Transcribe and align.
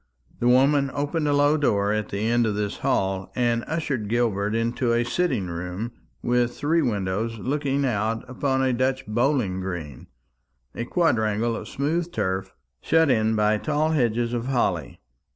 The 0.39 0.47
woman 0.47 0.89
opened 0.95 1.27
a 1.27 1.33
low 1.33 1.57
door 1.57 1.93
at 1.93 2.09
the 2.09 2.21
end 2.25 2.47
of 2.47 2.55
this 2.55 2.77
hall, 2.77 3.31
and 3.35 3.63
ushered 3.67 4.09
Gilbert 4.09 4.55
into 4.55 4.93
a 4.93 5.03
sitting 5.03 5.45
room 5.45 5.91
with 6.23 6.57
three 6.57 6.81
windows 6.81 7.37
looking 7.37 7.85
out 7.85 8.27
upon 8.27 8.63
a 8.63 8.73
Dutch 8.73 9.05
bowling 9.05 9.59
green, 9.59 10.07
a 10.73 10.85
quadrangle 10.85 11.55
of 11.55 11.67
smooth 11.67 12.11
turf 12.11 12.51
shut 12.81 13.11
in 13.11 13.35
by 13.35 13.59
tall 13.59 13.91
hedges 13.91 14.33
of 14.33 14.47
holly. 14.47 14.99